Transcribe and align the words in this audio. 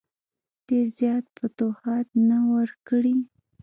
ډېر 0.67 0.85
زیات 0.99 1.25
فتوحات 1.37 2.07
نه 2.29 2.37
وه 2.49 2.63
کړي. 2.87 3.15